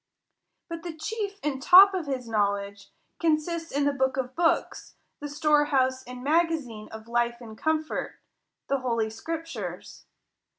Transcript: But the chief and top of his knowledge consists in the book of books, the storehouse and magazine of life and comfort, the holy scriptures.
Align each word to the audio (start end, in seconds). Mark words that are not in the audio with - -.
But 0.67 0.81
the 0.81 0.95
chief 0.95 1.39
and 1.43 1.61
top 1.61 1.93
of 1.93 2.07
his 2.07 2.27
knowledge 2.27 2.89
consists 3.19 3.71
in 3.71 3.85
the 3.85 3.93
book 3.93 4.17
of 4.17 4.35
books, 4.35 4.95
the 5.19 5.29
storehouse 5.29 6.01
and 6.05 6.23
magazine 6.23 6.89
of 6.91 7.07
life 7.07 7.39
and 7.39 7.55
comfort, 7.55 8.15
the 8.67 8.79
holy 8.79 9.11
scriptures. 9.11 10.05